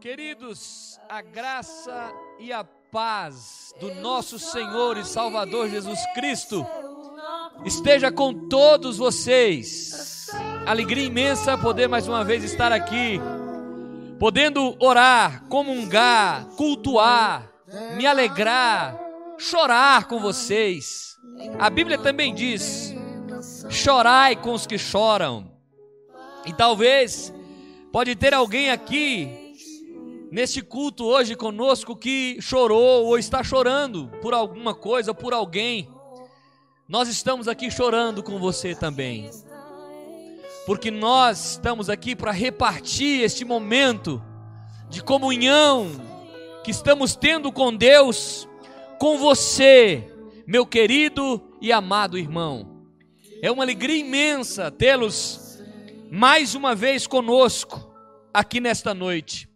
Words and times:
Queridos, 0.00 0.98
a 1.08 1.22
graça 1.22 2.12
e 2.40 2.52
a 2.52 2.64
paz 2.64 3.72
do 3.78 3.94
nosso 3.94 4.38
Senhor 4.38 4.96
e 4.96 5.04
Salvador 5.04 5.68
Jesus 5.68 6.00
Cristo 6.12 6.66
esteja 7.64 8.10
com 8.10 8.48
todos 8.48 8.98
vocês. 8.98 10.28
Alegria 10.66 11.04
imensa 11.04 11.56
poder 11.56 11.88
mais 11.88 12.08
uma 12.08 12.24
vez 12.24 12.42
estar 12.44 12.72
aqui, 12.72 13.20
podendo 14.18 14.76
orar, 14.78 15.44
comungar, 15.48 16.46
cultuar, 16.56 17.50
me 17.96 18.06
alegrar, 18.06 18.98
chorar 19.38 20.08
com 20.08 20.18
vocês. 20.18 21.16
A 21.58 21.70
Bíblia 21.70 21.98
também 21.98 22.34
diz: 22.34 22.94
chorai 23.70 24.36
com 24.36 24.52
os 24.52 24.66
que 24.66 24.78
choram. 24.78 25.50
E 26.44 26.52
talvez 26.52 27.32
pode 27.92 28.16
ter 28.16 28.32
alguém 28.32 28.70
aqui 28.70 29.54
neste 30.30 30.62
culto 30.62 31.04
hoje 31.04 31.36
conosco 31.36 31.94
que 31.94 32.38
chorou 32.40 33.04
ou 33.04 33.18
está 33.18 33.44
chorando 33.44 34.10
por 34.22 34.32
alguma 34.32 34.74
coisa, 34.74 35.12
por 35.12 35.34
alguém. 35.34 35.86
Nós 36.88 37.06
estamos 37.06 37.46
aqui 37.46 37.70
chorando 37.70 38.22
com 38.22 38.38
você 38.38 38.74
também. 38.74 39.30
Porque 40.64 40.90
nós 40.90 41.52
estamos 41.52 41.90
aqui 41.90 42.16
para 42.16 42.32
repartir 42.32 43.20
este 43.20 43.44
momento 43.44 44.22
de 44.88 45.02
comunhão 45.02 45.90
que 46.64 46.70
estamos 46.70 47.14
tendo 47.14 47.52
com 47.52 47.74
Deus, 47.74 48.48
com 48.98 49.18
você, 49.18 50.10
meu 50.46 50.64
querido 50.64 51.42
e 51.60 51.70
amado 51.70 52.16
irmão. 52.16 52.86
É 53.42 53.50
uma 53.50 53.64
alegria 53.64 53.96
imensa 53.98 54.70
tê-los 54.70 55.41
mais 56.14 56.54
uma 56.54 56.74
vez 56.74 57.06
conosco 57.06 57.90
aqui 58.34 58.60
nesta 58.60 58.92
noite. 58.92 59.48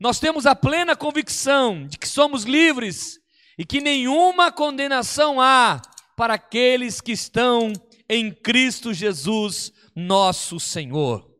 Nós 0.00 0.18
temos 0.18 0.44
a 0.44 0.56
plena 0.56 0.96
convicção 0.96 1.86
de 1.86 1.96
que 1.96 2.08
somos 2.08 2.42
livres 2.42 3.20
e 3.56 3.64
que 3.64 3.80
nenhuma 3.80 4.50
condenação 4.50 5.40
há 5.40 5.80
para 6.16 6.34
aqueles 6.34 7.00
que 7.00 7.12
estão 7.12 7.72
em 8.08 8.32
Cristo 8.32 8.92
Jesus, 8.92 9.72
nosso 9.94 10.58
Senhor. 10.58 11.30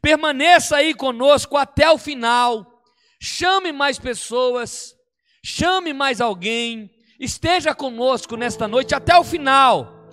Permaneça 0.00 0.76
aí 0.76 0.94
conosco 0.94 1.56
até 1.56 1.90
o 1.90 1.98
final. 1.98 2.84
Chame 3.20 3.72
mais 3.72 3.98
pessoas, 3.98 4.94
chame 5.42 5.92
mais 5.92 6.20
alguém, 6.20 6.88
esteja 7.18 7.74
conosco 7.74 8.36
nesta 8.36 8.68
noite 8.68 8.94
até 8.94 9.18
o 9.18 9.24
final. 9.24 10.06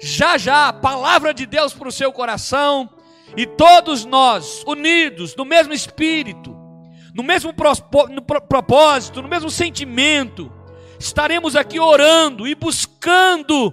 Já 0.00 0.36
já, 0.36 0.72
palavra 0.72 1.32
de 1.32 1.46
Deus 1.46 1.72
para 1.72 1.86
o 1.86 1.92
seu 1.92 2.12
coração 2.12 2.93
e 3.36 3.46
todos 3.46 4.04
nós 4.04 4.62
unidos 4.66 5.34
no 5.36 5.44
mesmo 5.44 5.72
espírito 5.72 6.64
no 7.14 7.22
mesmo 7.22 7.54
propósito, 8.48 9.22
no 9.22 9.28
mesmo 9.28 9.48
sentimento, 9.48 10.52
estaremos 10.98 11.54
aqui 11.54 11.78
orando 11.78 12.46
e 12.46 12.56
buscando 12.56 13.72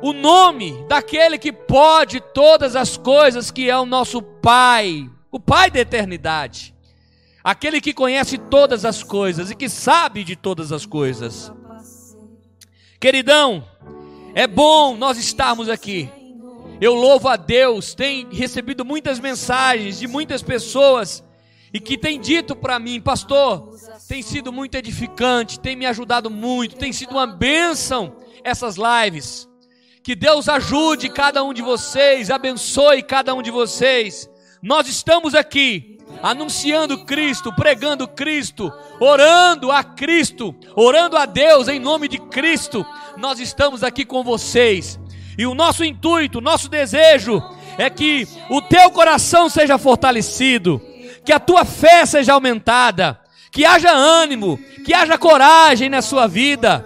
o 0.00 0.12
nome 0.12 0.86
daquele 0.88 1.36
que 1.36 1.52
pode 1.52 2.20
todas 2.32 2.76
as 2.76 2.96
coisas, 2.96 3.50
que 3.50 3.68
é 3.68 3.76
o 3.76 3.84
nosso 3.84 4.22
Pai, 4.22 5.10
o 5.32 5.40
Pai 5.40 5.68
da 5.68 5.80
eternidade, 5.80 6.72
aquele 7.42 7.80
que 7.80 7.92
conhece 7.92 8.38
todas 8.38 8.84
as 8.84 9.02
coisas 9.02 9.50
e 9.50 9.56
que 9.56 9.68
sabe 9.68 10.22
de 10.22 10.36
todas 10.36 10.70
as 10.70 10.86
coisas. 10.86 11.52
Queridão, 13.00 13.66
é 14.32 14.46
bom 14.46 14.96
nós 14.96 15.18
estarmos 15.18 15.68
aqui. 15.68 16.08
Eu 16.80 16.94
louvo 16.94 17.28
a 17.28 17.36
Deus, 17.36 17.94
tenho 17.94 18.28
recebido 18.30 18.84
muitas 18.84 19.20
mensagens 19.20 19.98
de 19.98 20.06
muitas 20.06 20.42
pessoas 20.42 21.22
e 21.72 21.80
que 21.80 21.96
tem 21.98 22.20
dito 22.20 22.54
para 22.54 22.78
mim, 22.78 23.00
pastor, 23.00 23.76
tem 24.08 24.22
sido 24.22 24.52
muito 24.52 24.76
edificante, 24.76 25.58
tem 25.58 25.74
me 25.74 25.86
ajudado 25.86 26.30
muito, 26.30 26.76
tem 26.76 26.92
sido 26.92 27.12
uma 27.12 27.26
bênção 27.26 28.16
essas 28.44 28.76
lives. 28.76 29.48
Que 30.02 30.14
Deus 30.14 30.48
ajude 30.48 31.08
cada 31.08 31.42
um 31.42 31.54
de 31.54 31.62
vocês, 31.62 32.30
abençoe 32.30 33.02
cada 33.02 33.34
um 33.34 33.42
de 33.42 33.50
vocês. 33.50 34.28
Nós 34.62 34.86
estamos 34.86 35.34
aqui 35.34 35.98
anunciando 36.22 37.04
Cristo, 37.04 37.52
pregando 37.54 38.06
Cristo, 38.06 38.72
orando 39.00 39.70
a 39.70 39.82
Cristo, 39.82 40.54
orando 40.76 41.16
a 41.16 41.26
Deus 41.26 41.68
em 41.68 41.78
nome 41.78 42.08
de 42.08 42.18
Cristo. 42.18 42.84
Nós 43.16 43.40
estamos 43.40 43.82
aqui 43.82 44.04
com 44.04 44.22
vocês. 44.22 44.98
E 45.36 45.46
o 45.46 45.54
nosso 45.54 45.84
intuito, 45.84 46.40
nosso 46.40 46.68
desejo 46.68 47.42
é 47.76 47.90
que 47.90 48.26
o 48.48 48.62
teu 48.62 48.90
coração 48.90 49.48
seja 49.48 49.78
fortalecido 49.78 50.80
que 51.24 51.32
a 51.32 51.40
tua 51.40 51.64
fé 51.64 52.04
seja 52.04 52.34
aumentada, 52.34 53.18
que 53.50 53.64
haja 53.64 53.90
ânimo, 53.90 54.58
que 54.84 54.92
haja 54.92 55.16
coragem 55.16 55.88
na 55.88 56.02
sua 56.02 56.26
vida, 56.26 56.84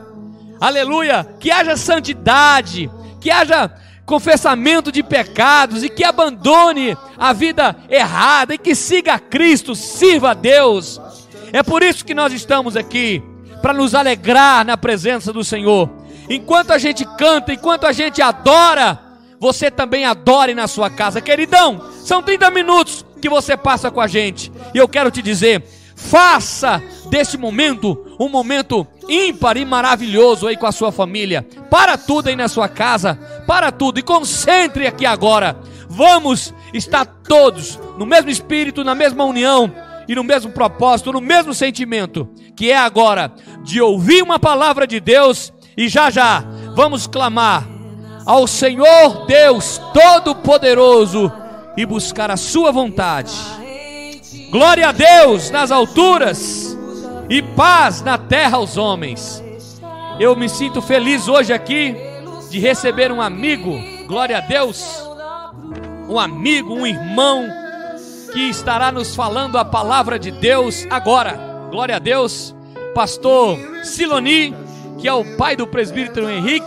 aleluia, 0.60 1.26
que 1.41 1.50
haja 1.50 1.76
santidade, 1.76 2.88
que 3.20 3.31
haja 3.31 3.70
confessamento 4.06 4.92
de 4.92 5.03
pecados 5.03 5.82
e 5.82 5.88
que 5.88 6.04
abandone 6.04 6.97
a 7.19 7.32
vida 7.32 7.76
errada 7.91 8.54
e 8.54 8.59
que 8.59 8.75
siga 8.75 9.15
a 9.15 9.19
Cristo, 9.19 9.75
sirva 9.75 10.30
a 10.30 10.34
Deus. 10.34 11.00
É 11.53 11.62
por 11.62 11.82
isso 11.82 12.04
que 12.04 12.15
nós 12.15 12.32
estamos 12.32 12.76
aqui, 12.76 13.22
para 13.60 13.75
nos 13.75 13.94
alegrar 13.94 14.65
na 14.65 14.76
presença 14.76 15.32
do 15.32 15.42
Senhor. 15.42 15.91
Enquanto 16.28 16.72
a 16.72 16.78
gente 16.78 17.05
canta, 17.16 17.53
enquanto 17.53 17.84
a 17.84 17.93
gente 17.93 18.21
adora, 18.21 18.99
você 19.41 19.71
também 19.71 20.05
adore 20.05 20.55
na 20.55 20.66
sua 20.66 20.91
casa. 20.91 21.21
Queridão, 21.21 21.81
são 22.05 22.22
30 22.22 22.50
minutos 22.50 23.05
que 23.21 23.28
você 23.28 23.56
passa 23.56 23.91
com 23.91 24.00
a 24.00 24.06
gente. 24.06 24.53
E 24.75 24.78
eu 24.78 24.89
quero 24.89 25.11
te 25.11 25.22
dizer, 25.22 25.65
faça 25.97 26.83
desse 27.11 27.37
momento 27.39 28.06
um 28.21 28.28
momento 28.28 28.87
ímpar 29.09 29.56
e 29.56 29.65
maravilhoso 29.65 30.47
aí 30.47 30.56
com 30.56 30.66
a 30.66 30.72
sua 30.72 30.93
família. 30.93 31.47
Para 31.71 31.97
tudo 31.97 32.28
aí 32.28 32.37
na 32.37 32.49
sua 32.49 32.69
casa, 32.69 33.19
para 33.47 33.71
tudo 33.71 33.99
e 33.99 34.03
concentre 34.03 34.87
aqui 34.87 35.06
agora. 35.06 35.56
Vamos 35.89 36.53
estar 36.75 37.06
todos 37.06 37.78
no 37.97 38.05
mesmo 38.05 38.31
espírito, 38.31 38.84
na 38.84 38.95
mesma 38.95 39.25
união 39.25 39.72
e 40.06 40.15
no 40.15 40.25
mesmo 40.25 40.50
propósito, 40.53 41.12
no 41.12 41.21
mesmo 41.21 41.55
sentimento, 41.55 42.28
que 42.56 42.71
é 42.71 42.77
agora 42.77 43.33
de 43.62 43.81
ouvir 43.81 44.22
uma 44.22 44.39
palavra 44.39 44.87
de 44.87 45.00
Deus 45.00 45.53
e 45.78 45.89
já 45.89 46.11
já 46.11 46.43
vamos 46.75 47.06
clamar 47.06 47.65
ao 48.27 48.49
Senhor 48.49 49.27
Deus 49.27 49.81
Todo-Poderoso 49.94 51.31
e 51.77 51.87
buscar 51.87 52.33
a 52.33 52.37
Sua 52.37 52.72
vontade. 52.72 53.33
Glória 54.50 54.89
a 54.89 54.93
Deus 54.93 55.50
nas 55.50 55.71
alturas 55.71 56.77
e 57.31 57.41
paz 57.41 58.03
na 58.03 58.19
terra 58.19 58.56
aos 58.56 58.77
homens. 58.77 59.41
Eu 60.19 60.34
me 60.34 60.49
sinto 60.49 60.83
feliz 60.83 61.28
hoje 61.28 61.53
aqui 61.53 61.95
de 62.50 62.59
receber 62.59 63.12
um 63.12 63.22
amigo, 63.22 63.78
glória 64.09 64.39
a 64.39 64.41
Deus, 64.41 64.84
um 66.09 66.19
amigo, 66.19 66.75
um 66.75 66.89
irmão 66.89 67.47
que 68.33 68.49
estará 68.49 68.91
nos 68.91 69.15
falando 69.15 69.56
a 69.56 69.65
palavra 69.65 70.19
de 70.19 70.33
Deus 70.33 70.89
agora. 70.91 71.39
Glória 71.71 71.95
a 71.95 72.00
Deus, 72.00 72.53
pastor 72.97 73.56
Siloni, 73.84 74.53
que 74.98 75.09
é 75.09 75.12
o 75.12 75.36
pai 75.36 75.56
do 75.56 75.66
presbítero 75.66 76.28
Henrique 76.28 76.66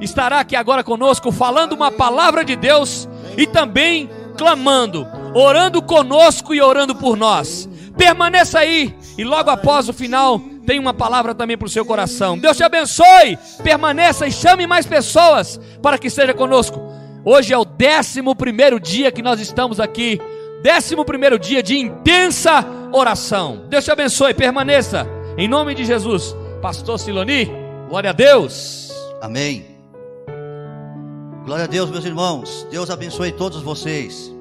estará 0.00 0.40
aqui 0.40 0.56
agora 0.56 0.82
conosco 0.82 1.30
falando 1.30 1.72
uma 1.72 1.90
palavra 1.90 2.44
de 2.44 2.56
Deus 2.56 3.08
e 3.36 3.46
também 3.46 4.08
clamando, 4.36 5.06
orando 5.34 5.82
conosco 5.82 6.54
e 6.54 6.60
orando 6.60 6.94
por 6.94 7.16
nós. 7.16 7.68
Permaneça 7.96 8.60
aí 8.60 8.94
e 9.16 9.24
logo 9.24 9.50
após 9.50 9.88
o 9.88 9.92
final 9.92 10.40
tem 10.64 10.78
uma 10.78 10.94
palavra 10.94 11.34
também 11.34 11.58
para 11.58 11.66
o 11.66 11.70
seu 11.70 11.84
coração. 11.84 12.38
Deus 12.38 12.56
te 12.56 12.62
abençoe, 12.62 13.38
permaneça 13.62 14.26
e 14.26 14.32
chame 14.32 14.66
mais 14.66 14.86
pessoas 14.86 15.60
para 15.82 15.98
que 15.98 16.06
esteja 16.06 16.32
conosco. 16.32 16.80
Hoje 17.24 17.52
é 17.52 17.58
o 17.58 17.64
décimo 17.64 18.34
primeiro 18.34 18.78
dia 18.78 19.10
que 19.10 19.22
nós 19.22 19.40
estamos 19.40 19.80
aqui, 19.80 20.20
décimo 20.62 21.04
primeiro 21.04 21.38
dia 21.38 21.62
de 21.62 21.76
intensa 21.76 22.64
oração. 22.92 23.64
Deus 23.68 23.84
te 23.84 23.90
abençoe, 23.90 24.32
permaneça. 24.32 25.06
Em 25.36 25.48
nome 25.48 25.74
de 25.74 25.84
Jesus, 25.84 26.34
Pastor 26.62 26.98
Siloni, 26.98 27.48
glória 27.88 28.10
a 28.10 28.12
Deus. 28.12 28.90
Amém. 29.22 29.64
Glória 31.44 31.64
a 31.64 31.68
Deus, 31.68 31.88
meus 31.88 32.04
irmãos. 32.04 32.66
Deus 32.68 32.90
abençoe 32.90 33.30
todos 33.30 33.62
vocês. 33.62 34.34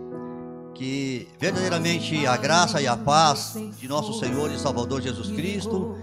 Que 0.73 1.27
verdadeiramente 1.39 2.25
a 2.25 2.35
graça 2.35 2.81
e 2.81 2.87
a 2.87 2.97
paz 2.97 3.55
de 3.77 3.87
nosso 3.87 4.19
Senhor 4.19 4.51
e 4.51 4.57
Salvador 4.57 4.99
Jesus 4.99 5.29
Cristo 5.29 5.95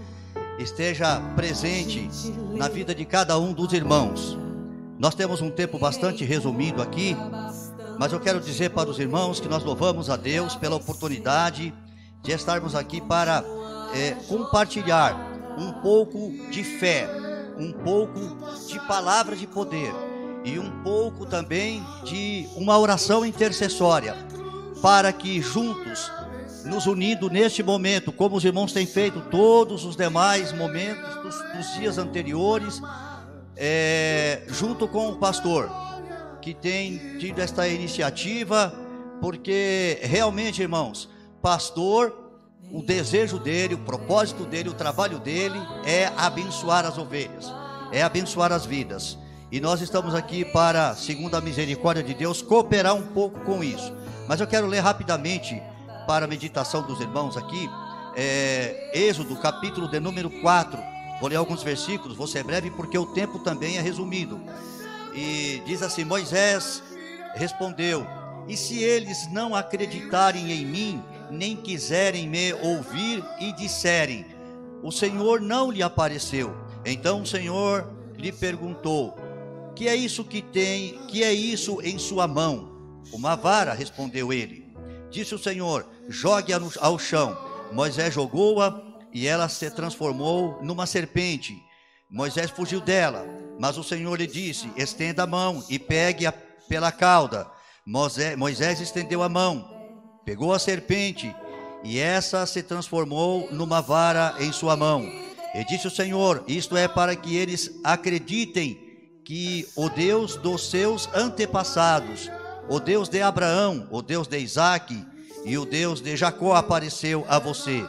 esteja 0.57 1.19
presente 1.35 2.09
na 2.53 2.69
vida 2.69 2.95
de 2.95 3.03
cada 3.03 3.37
um 3.37 3.51
dos 3.51 3.73
irmãos. 3.73 4.37
Nós 4.97 5.15
temos 5.15 5.41
um 5.41 5.51
tempo 5.51 5.77
bastante 5.77 6.23
resumido 6.23 6.81
aqui, 6.81 7.15
mas 7.99 8.13
eu 8.13 8.21
quero 8.21 8.39
dizer 8.39 8.69
para 8.69 8.89
os 8.89 8.99
irmãos 8.99 9.41
que 9.41 9.49
nós 9.49 9.65
louvamos 9.65 10.09
a 10.09 10.15
Deus 10.15 10.55
pela 10.55 10.77
oportunidade 10.77 11.73
de 12.23 12.31
estarmos 12.31 12.73
aqui 12.73 13.01
para 13.01 13.43
é, 13.93 14.11
compartilhar 14.29 15.34
um 15.57 15.71
pouco 15.81 16.31
de 16.49 16.63
fé, 16.63 17.07
um 17.57 17.71
pouco 17.71 18.19
de 18.67 18.79
palavra 18.87 19.35
de 19.35 19.47
poder 19.47 19.93
e 20.43 20.59
um 20.59 20.83
pouco 20.83 21.25
também 21.25 21.83
de 22.03 22.47
uma 22.55 22.77
oração 22.77 23.25
intercessória 23.25 24.15
para 24.81 25.11
que 25.11 25.41
juntos, 25.41 26.11
nos 26.65 26.85
unindo 26.85 27.29
neste 27.29 27.63
momento, 27.63 28.11
como 28.11 28.35
os 28.35 28.45
irmãos 28.45 28.71
têm 28.71 28.85
feito 28.85 29.21
todos 29.31 29.85
os 29.85 29.95
demais 29.95 30.51
momentos 30.51 31.15
dos, 31.23 31.35
dos 31.53 31.73
dias 31.73 31.97
anteriores, 31.97 32.81
é, 33.55 34.43
junto 34.47 34.87
com 34.87 35.09
o 35.09 35.15
pastor, 35.15 35.69
que 36.41 36.53
tem 36.53 37.17
tido 37.17 37.39
esta 37.39 37.67
iniciativa, 37.67 38.73
porque 39.21 39.99
realmente, 40.03 40.61
irmãos, 40.61 41.09
pastor 41.41 42.24
o 42.71 42.81
desejo 42.81 43.39
dele, 43.39 43.75
o 43.75 43.79
propósito 43.79 44.45
dele, 44.45 44.69
o 44.69 44.73
trabalho 44.73 45.19
dele 45.19 45.59
é 45.85 46.11
abençoar 46.17 46.85
as 46.85 46.97
ovelhas, 46.97 47.51
é 47.91 48.01
abençoar 48.01 48.51
as 48.51 48.65
vidas. 48.65 49.17
E 49.51 49.59
nós 49.59 49.81
estamos 49.81 50.13
aqui 50.13 50.43
para, 50.43 50.95
segundo 50.95 51.35
a 51.35 51.41
misericórdia 51.41 52.03
de 52.03 52.13
Deus, 52.13 52.41
cooperar 52.41 52.95
um 52.95 53.03
pouco 53.03 53.39
com 53.41 53.63
isso. 53.63 53.93
Mas 54.27 54.41
eu 54.41 54.47
quero 54.47 54.67
ler 54.67 54.79
rapidamente 54.79 55.61
para 56.07 56.25
a 56.25 56.27
meditação 56.27 56.85
dos 56.85 56.99
irmãos 56.99 57.37
aqui, 57.37 57.69
é, 58.15 58.91
Êxodo, 58.93 59.35
capítulo 59.37 59.87
de 59.87 59.99
número 59.99 60.29
4. 60.41 60.79
Vou 61.19 61.29
ler 61.29 61.37
alguns 61.37 61.63
versículos, 61.63 62.17
vou 62.17 62.27
ser 62.27 62.43
breve 62.43 62.69
porque 62.71 62.97
o 62.97 63.05
tempo 63.05 63.39
também 63.39 63.77
é 63.77 63.81
resumido. 63.81 64.41
E 65.13 65.61
diz 65.65 65.81
assim: 65.81 66.03
Moisés 66.03 66.83
respondeu: 67.35 68.05
E 68.47 68.57
se 68.57 68.83
eles 68.83 69.31
não 69.31 69.55
acreditarem 69.55 70.51
em 70.51 70.65
mim, 70.65 71.03
nem 71.31 71.55
quiserem 71.55 72.27
me 72.27 72.53
ouvir 72.53 73.23
e 73.39 73.51
disserem: 73.53 74.25
O 74.81 74.91
Senhor 74.91 75.41
não 75.41 75.71
lhe 75.71 75.83
apareceu. 75.83 76.55
Então 76.85 77.21
o 77.21 77.25
Senhor 77.25 77.91
lhe 78.17 78.31
perguntou: 78.31 79.15
Que 79.75 79.87
é 79.87 79.95
isso 79.95 80.23
que 80.23 80.41
tem? 80.41 80.99
Que 81.07 81.23
é 81.23 81.33
isso 81.33 81.81
em 81.81 81.97
sua 81.97 82.27
mão? 82.27 83.01
Uma 83.11 83.35
vara, 83.35 83.73
respondeu 83.73 84.31
ele. 84.31 84.73
Disse 85.09 85.35
o 85.35 85.39
Senhor: 85.39 85.85
Jogue-a 86.07 86.59
ao 86.79 86.99
chão. 86.99 87.37
Moisés 87.71 88.13
jogou-a 88.13 88.81
e 89.11 89.27
ela 89.27 89.49
se 89.49 89.69
transformou 89.71 90.59
numa 90.61 90.85
serpente. 90.85 91.55
Moisés 92.09 92.51
fugiu 92.51 92.79
dela, 92.79 93.25
mas 93.59 93.77
o 93.77 93.83
Senhor 93.83 94.15
lhe 94.17 94.27
disse: 94.27 94.71
Estenda 94.75 95.23
a 95.23 95.27
mão 95.27 95.63
e 95.69 95.79
pegue-a 95.79 96.31
pela 96.31 96.91
cauda. 96.91 97.47
Moisés, 97.85 98.37
Moisés 98.37 98.79
estendeu 98.79 99.21
a 99.21 99.29
mão 99.29 99.74
pegou 100.25 100.51
a 100.51 100.59
serpente 100.59 101.33
e 101.83 101.99
essa 101.99 102.45
se 102.47 102.63
transformou 102.63 103.47
numa 103.51 103.79
vara 103.79 104.35
em 104.39 104.51
sua 104.51 104.75
mão. 104.75 105.07
E 105.53 105.63
disse 105.63 105.87
o 105.87 105.91
Senhor: 105.91 106.43
Isto 106.47 106.75
é 106.75 106.87
para 106.87 107.15
que 107.15 107.35
eles 107.35 107.79
acreditem 107.83 108.77
que 109.23 109.67
o 109.75 109.87
Deus 109.87 110.35
dos 110.35 110.69
seus 110.69 111.07
antepassados, 111.13 112.29
o 112.67 112.79
Deus 112.79 113.07
de 113.07 113.21
Abraão, 113.21 113.87
o 113.91 114.01
Deus 114.01 114.27
de 114.27 114.39
Isaque 114.39 115.05
e 115.45 115.57
o 115.57 115.65
Deus 115.65 116.01
de 116.01 116.17
Jacó 116.17 116.55
apareceu 116.55 117.23
a 117.29 117.37
você. 117.37 117.85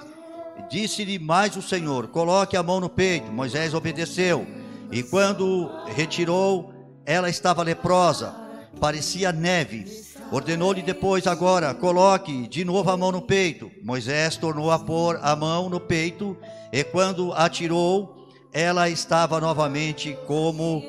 Disse-lhe 0.71 1.19
mais 1.19 1.57
o 1.57 1.63
Senhor: 1.63 2.09
Coloque 2.09 2.57
a 2.57 2.63
mão 2.63 2.81
no 2.81 2.89
peito. 2.89 3.33
Moisés 3.33 3.73
obedeceu. 3.73 4.47
E 4.93 5.03
quando 5.03 5.71
retirou, 5.87 6.73
ela 7.05 7.29
estava 7.29 7.63
leprosa, 7.63 8.35
parecia 8.79 9.33
neve. 9.33 9.85
Ordenou-lhe 10.33 10.83
depois, 10.83 11.27
agora, 11.27 11.73
coloque 11.73 12.49
de 12.49 12.65
novo 12.65 12.91
a 12.91 12.97
mão 12.97 13.13
no 13.13 13.23
peito. 13.23 13.71
Moisés 13.83 14.37
tornou 14.37 14.73
a 14.73 14.79
pôr 14.79 15.19
a 15.23 15.37
mão 15.37 15.69
no 15.69 15.79
peito, 15.79 16.37
e 16.73 16.83
quando 16.83 17.33
atirou, 17.33 18.29
ela 18.53 18.89
estava 18.91 19.41
novamente 19.41 20.19
como 20.27 20.83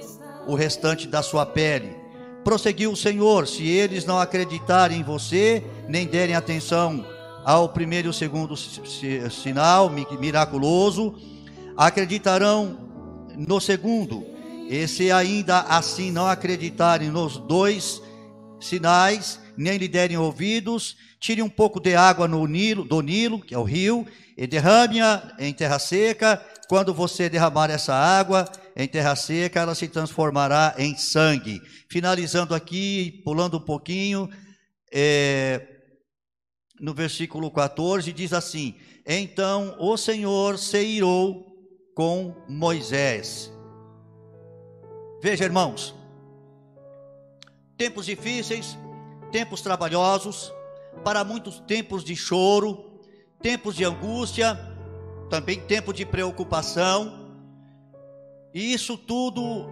o 0.47 0.55
restante 0.55 1.07
da 1.07 1.21
sua 1.21 1.45
pele. 1.45 1.95
Prosseguiu 2.43 2.91
o 2.91 2.95
Senhor: 2.95 3.47
se 3.47 3.67
eles 3.67 4.05
não 4.05 4.17
acreditarem 4.17 5.01
em 5.01 5.03
você, 5.03 5.63
nem 5.87 6.07
derem 6.07 6.35
atenção 6.35 7.05
ao 7.45 7.69
primeiro 7.69 8.09
e 8.09 8.13
segundo 8.13 8.57
sinal 8.57 9.89
miraculoso, 10.19 11.15
acreditarão 11.77 12.77
no 13.37 13.61
segundo. 13.61 14.25
E 14.67 14.87
se 14.87 15.11
ainda 15.11 15.59
assim 15.61 16.11
não 16.11 16.25
acreditarem 16.25 17.09
nos 17.09 17.37
dois 17.37 18.01
sinais, 18.59 19.39
nem 19.55 19.77
lhe 19.77 19.87
derem 19.87 20.17
ouvidos, 20.17 20.97
tire 21.19 21.41
um 21.41 21.49
pouco 21.49 21.79
de 21.79 21.95
água 21.95 22.27
no 22.27 22.45
Nilo, 22.45 22.83
do 22.83 23.01
Nilo, 23.01 23.41
que 23.41 23.53
é 23.53 23.57
o 23.57 23.63
rio, 23.63 24.05
e 24.37 24.45
derrame-a 24.45 25.35
em 25.39 25.53
terra 25.53 25.79
seca. 25.79 26.43
Quando 26.67 26.93
você 26.93 27.29
derramar 27.29 27.69
essa 27.69 27.93
água 27.93 28.49
em 28.75 28.87
terra 28.87 29.15
seca, 29.15 29.61
ela 29.61 29.73
se 29.73 29.87
transformará 29.87 30.75
em 30.77 30.95
sangue. 30.95 31.61
Finalizando 31.89 32.53
aqui, 32.53 33.21
pulando 33.23 33.57
um 33.57 33.61
pouquinho, 33.61 34.29
é, 34.93 35.65
no 36.79 36.93
versículo 36.93 37.49
14, 37.49 38.11
diz 38.13 38.33
assim: 38.33 38.75
Então 39.05 39.75
o 39.79 39.97
Senhor 39.97 40.57
se 40.57 40.81
irou 40.83 41.45
com 41.95 42.35
Moisés. 42.47 43.51
Veja, 45.21 45.45
irmãos, 45.45 45.95
tempos 47.77 48.05
difíceis, 48.05 48.77
tempos 49.31 49.61
trabalhosos, 49.61 50.51
para 51.03 51.23
muitos 51.23 51.59
tempos 51.59 52.03
de 52.03 52.15
choro, 52.15 52.99
tempos 53.41 53.75
de 53.75 53.85
angústia, 53.85 54.57
também 55.29 55.59
tempo 55.59 55.93
de 55.93 56.05
preocupação. 56.05 57.27
E 58.53 58.73
isso 58.73 58.97
tudo 58.97 59.67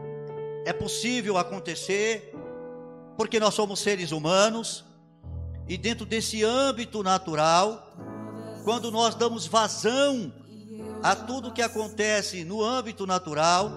é 0.66 0.72
possível 0.72 1.38
acontecer 1.38 2.34
porque 3.18 3.40
nós 3.40 3.54
somos 3.54 3.80
seres 3.80 4.12
humanos 4.12 4.86
e 5.68 5.78
dentro 5.78 6.06
desse 6.06 6.44
âmbito 6.44 7.02
natural, 7.02 7.96
quando 8.64 8.92
nós 8.92 9.16
damos 9.16 9.48
vazão 9.48 10.32
a 11.02 11.16
tudo 11.16 11.52
que 11.52 11.62
acontece 11.62 12.44
no 12.44 12.64
âmbito 12.64 13.08
natural, 13.08 13.72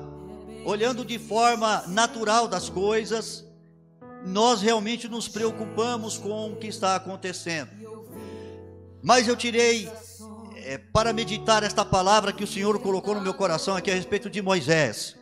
olhando 0.66 1.04
de 1.04 1.18
forma 1.18 1.84
natural 1.86 2.46
das 2.46 2.68
coisas, 2.68 3.47
nós 4.24 4.60
realmente 4.60 5.08
nos 5.08 5.28
preocupamos 5.28 6.18
com 6.18 6.52
o 6.52 6.56
que 6.56 6.66
está 6.66 6.96
acontecendo. 6.96 7.70
Mas 9.02 9.28
eu 9.28 9.36
tirei 9.36 9.88
é, 10.56 10.78
para 10.78 11.12
meditar 11.12 11.62
esta 11.62 11.84
palavra 11.84 12.32
que 12.32 12.44
o 12.44 12.46
Senhor 12.46 12.78
colocou 12.80 13.14
no 13.14 13.20
meu 13.20 13.34
coração 13.34 13.76
aqui 13.76 13.90
a 13.90 13.94
respeito 13.94 14.28
de 14.28 14.42
Moisés. 14.42 15.16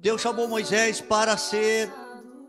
Deus 0.00 0.20
chamou 0.20 0.48
Moisés 0.48 1.00
para 1.00 1.36
ser 1.36 1.90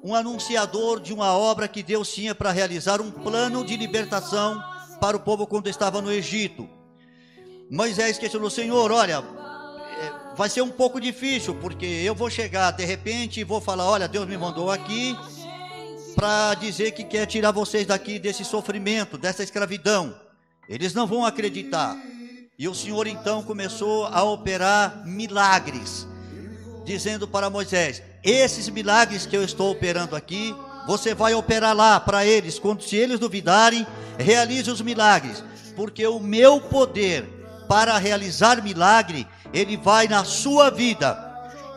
um 0.03 0.13
anunciador 0.13 0.99
de 0.99 1.13
uma 1.13 1.31
obra 1.37 1.67
que 1.67 1.81
Deus 1.81 2.13
tinha 2.13 2.35
para 2.35 2.51
realizar, 2.51 2.99
um 2.99 3.09
plano 3.09 3.63
de 3.63 3.77
libertação 3.77 4.61
para 4.99 5.15
o 5.15 5.19
povo 5.19 5.47
quando 5.47 5.67
estava 5.69 6.01
no 6.01 6.11
Egito. 6.11 6.69
Moisés 7.71 8.17
questionou: 8.17 8.49
Senhor, 8.49 8.91
olha, 8.91 9.23
vai 10.35 10.49
ser 10.49 10.61
um 10.61 10.69
pouco 10.69 10.99
difícil, 10.99 11.55
porque 11.55 11.85
eu 11.85 12.15
vou 12.15 12.29
chegar 12.29 12.71
de 12.71 12.85
repente 12.85 13.39
e 13.39 13.43
vou 13.43 13.61
falar: 13.61 13.85
olha, 13.85 14.07
Deus 14.07 14.27
me 14.27 14.37
mandou 14.37 14.71
aqui 14.71 15.15
para 16.15 16.53
dizer 16.55 16.91
que 16.91 17.03
quer 17.03 17.25
tirar 17.25 17.51
vocês 17.51 17.85
daqui 17.85 18.19
desse 18.19 18.43
sofrimento, 18.45 19.17
dessa 19.17 19.43
escravidão. 19.43 20.15
Eles 20.67 20.93
não 20.93 21.05
vão 21.05 21.25
acreditar. 21.25 21.97
E 22.57 22.67
o 22.67 22.75
Senhor 22.75 23.07
então 23.07 23.43
começou 23.43 24.05
a 24.05 24.23
operar 24.23 25.03
milagres, 25.05 26.07
dizendo 26.85 27.27
para 27.27 27.49
Moisés: 27.49 28.01
esses 28.23 28.69
milagres 28.69 29.25
que 29.25 29.35
eu 29.35 29.43
estou 29.43 29.71
operando 29.71 30.15
aqui, 30.15 30.55
você 30.87 31.13
vai 31.13 31.33
operar 31.33 31.75
lá 31.75 31.99
para 31.99 32.25
eles. 32.25 32.59
Quando 32.59 32.83
se 32.83 32.95
eles 32.95 33.19
duvidarem, 33.19 33.85
realize 34.17 34.69
os 34.69 34.81
milagres, 34.81 35.43
porque 35.75 36.05
o 36.05 36.19
meu 36.19 36.61
poder 36.61 37.27
para 37.67 37.97
realizar 37.97 38.61
milagre 38.61 39.27
ele 39.53 39.77
vai 39.77 40.07
na 40.07 40.25
sua 40.25 40.69
vida. 40.69 41.17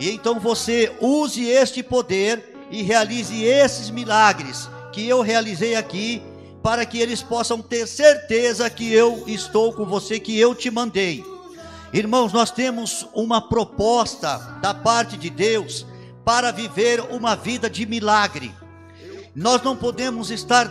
E 0.01 0.11
então 0.11 0.41
você 0.41 0.93
use 1.01 1.45
este 1.45 1.83
poder 1.83 2.57
e 2.71 2.83
realize 2.83 3.45
esses 3.45 3.91
milagres 3.91 4.69
que 4.93 5.07
eu 5.07 5.21
realizei 5.21 5.77
aqui, 5.77 6.23
para 6.63 6.87
que 6.87 6.99
eles 6.99 7.23
possam 7.23 7.61
ter 7.61 7.87
certeza 7.87 8.69
que 8.71 8.93
eu 8.93 9.25
estou 9.27 9.73
com 9.73 9.85
você, 9.85 10.19
que 10.19 10.37
eu 10.39 10.55
te 10.55 10.71
mandei. 10.71 11.23
Irmãos, 11.93 12.33
nós 12.33 12.51
temos 12.51 13.07
uma 13.15 13.41
proposta 13.41 14.39
da 14.61 14.75
parte 14.75 15.17
de 15.17 15.31
Deus 15.31 15.87
para 16.25 16.51
viver 16.51 17.01
uma 17.13 17.37
vida 17.37 17.71
de 17.71 17.87
milagre. 17.87 18.53
Nós 19.35 19.63
não 19.63 19.77
podemos 19.77 20.31
estar 20.31 20.67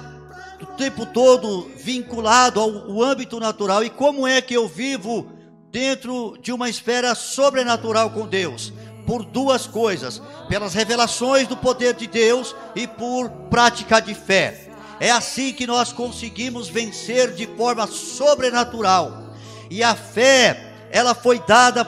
o 0.62 0.66
tempo 0.78 1.06
todo 1.06 1.70
vinculado 1.78 2.60
ao, 2.60 3.02
âmbito 3.02 3.40
natural. 3.40 3.84
E 3.84 3.90
como 3.90 4.28
é 4.28 4.42
que 4.42 4.54
eu 4.54 4.68
vivo 4.68 5.32
dentro 5.76 6.38
de 6.42 6.54
uma 6.54 6.70
esfera 6.70 7.14
sobrenatural 7.14 8.10
com 8.12 8.26
Deus, 8.26 8.72
por 9.06 9.26
duas 9.26 9.68
coisas: 9.68 10.22
pelas 10.48 10.74
revelações 10.74 11.50
do 11.50 11.58
poder 11.58 11.96
de 11.96 12.08
Deus 12.08 12.56
e 12.74 12.88
por 12.88 13.30
prática 13.50 14.00
de 14.00 14.16
fé. 14.16 14.70
É 15.02 15.12
assim 15.12 15.52
que 15.52 15.68
nós 15.68 15.92
conseguimos 15.92 16.70
vencer 16.70 17.34
de 17.34 17.46
forma 17.58 17.88
sobrenatural. 17.88 19.36
E 19.70 19.84
a 19.84 19.94
fé, 19.94 20.88
ela 20.92 21.14
foi 21.14 21.40
dada 21.40 21.84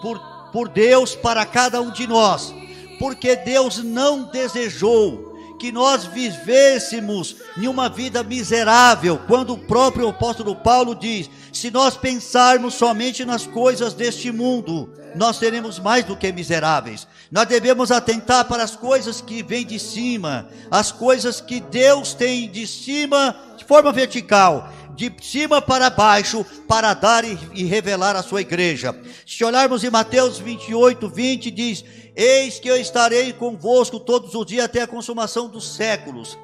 por, 0.00 0.20
por 0.52 0.68
Deus 0.68 1.16
para 1.16 1.44
cada 1.44 1.80
um 1.80 1.90
de 1.90 2.06
nós, 2.06 2.54
porque 3.00 3.34
Deus 3.34 3.82
não 3.82 4.22
desejou 4.22 5.32
que 5.58 5.72
nós 5.72 6.04
vivêssemos 6.04 7.36
em 7.56 7.66
uma 7.66 7.88
vida 7.88 8.22
miserável, 8.22 9.20
quando 9.26 9.54
o 9.54 9.58
próprio 9.58 10.08
apóstolo 10.08 10.54
Paulo 10.54 10.94
diz: 10.94 11.28
se 11.52 11.70
nós 11.70 11.96
pensarmos 11.96 12.74
somente 12.74 13.24
nas 13.26 13.46
coisas 13.46 13.92
deste 13.92 14.32
mundo, 14.32 14.90
nós 15.14 15.36
seremos 15.36 15.78
mais 15.78 16.02
do 16.02 16.16
que 16.16 16.32
miseráveis. 16.32 17.06
Nós 17.30 17.46
devemos 17.46 17.90
atentar 17.90 18.46
para 18.46 18.62
as 18.62 18.74
coisas 18.74 19.20
que 19.20 19.42
vêm 19.42 19.66
de 19.66 19.78
cima, 19.78 20.48
as 20.70 20.90
coisas 20.90 21.42
que 21.42 21.60
Deus 21.60 22.14
tem 22.14 22.50
de 22.50 22.66
cima, 22.66 23.36
de 23.58 23.64
forma 23.64 23.92
vertical, 23.92 24.72
de 24.94 25.12
cima 25.20 25.60
para 25.60 25.90
baixo, 25.90 26.44
para 26.66 26.94
dar 26.94 27.22
e, 27.24 27.64
revelar 27.64 28.16
a 28.16 28.22
sua 28.22 28.40
igreja. 28.40 28.98
Se 29.26 29.44
olharmos 29.44 29.84
em 29.84 29.90
Mateus 29.90 30.38
28, 30.38 31.06
20, 31.06 31.50
diz: 31.50 31.84
Eis 32.16 32.58
que 32.58 32.68
eu 32.68 32.76
estarei 32.76 33.30
convosco 33.34 34.00
todos 34.00 34.34
os 34.34 34.46
dias 34.46 34.64
até 34.64 34.80
a 34.80 34.86
consumação 34.86 35.48
dos 35.48 35.74
séculos. 35.74 36.38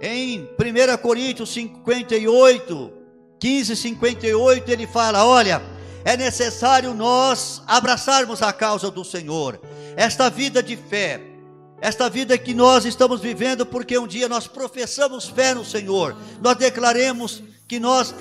Em 0.00 0.42
1 0.42 0.96
Coríntios 1.02 1.50
58, 1.50 3.05
15, 3.38 3.76
58, 3.76 4.70
ele 4.70 4.86
fala: 4.86 5.24
Olha, 5.26 5.62
é 6.04 6.16
necessário 6.16 6.94
nós 6.94 7.62
abraçarmos 7.66 8.40
a 8.40 8.52
causa 8.52 8.90
do 8.90 9.04
Senhor, 9.04 9.60
esta 9.96 10.30
vida 10.30 10.62
de 10.62 10.76
fé, 10.76 11.20
esta 11.80 12.08
vida 12.08 12.38
que 12.38 12.54
nós 12.54 12.84
estamos 12.84 13.20
vivendo, 13.20 13.66
porque 13.66 13.98
um 13.98 14.06
dia 14.06 14.28
nós 14.28 14.46
professamos 14.46 15.28
fé 15.28 15.54
no 15.54 15.64
Senhor, 15.64 16.16
nós 16.40 16.56
declaremos 16.56 17.42
que 17.68 17.80
nós, 17.80 18.14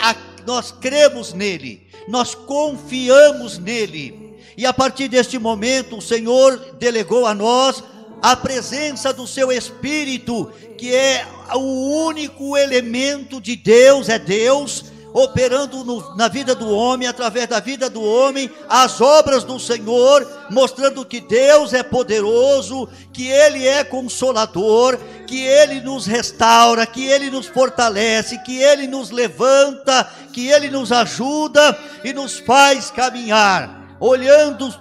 nós 0.45 0.71
cremos 0.71 1.33
nele, 1.33 1.87
nós 2.07 2.33
confiamos 2.33 3.57
nele. 3.57 4.35
E 4.57 4.65
a 4.65 4.73
partir 4.73 5.07
deste 5.07 5.37
momento, 5.37 5.97
o 5.97 6.01
Senhor 6.01 6.75
delegou 6.79 7.25
a 7.25 7.33
nós 7.33 7.83
a 8.21 8.35
presença 8.35 9.13
do 9.13 9.27
seu 9.27 9.51
Espírito, 9.51 10.51
que 10.77 10.93
é 10.93 11.27
o 11.53 12.05
único 12.07 12.57
elemento 12.57 13.39
de 13.39 13.55
Deus, 13.55 14.09
é 14.09 14.17
Deus 14.17 14.94
operando 15.15 15.81
no, 15.85 16.13
na 16.17 16.27
vida 16.27 16.53
do 16.53 16.69
homem, 16.69 17.07
através 17.07 17.47
da 17.47 17.61
vida 17.61 17.89
do 17.89 18.03
homem, 18.03 18.51
as 18.67 18.99
obras 18.99 19.45
do 19.45 19.57
Senhor, 19.57 20.27
mostrando 20.51 21.05
que 21.05 21.21
Deus 21.21 21.73
é 21.73 21.81
poderoso, 21.81 22.89
que 23.13 23.29
Ele 23.29 23.65
é 23.65 23.81
consolador, 23.85 24.97
que 25.25 25.39
Ele 25.39 25.79
nos 25.79 26.05
restaura, 26.05 26.85
que 26.85 27.05
Ele 27.07 27.29
nos 27.29 27.47
fortalece, 27.47 28.37
que 28.39 28.57
Ele 28.57 28.87
nos 28.87 29.09
levanta, 29.09 30.03
que 30.33 30.49
Ele 30.49 30.69
nos 30.69 30.91
ajuda 30.91 31.79
e 32.03 32.11
nos 32.11 32.37
faz 32.37 32.91
caminhar 32.91 33.84
olhando 33.99 34.73